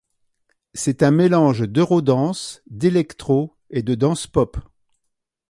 C'est 0.73 1.03
un 1.03 1.11
mélange 1.11 1.69
d'eurodance, 1.69 2.63
d'electro 2.65 3.55
et 3.69 3.83
de 3.83 3.93
dance-pop. 3.93 4.57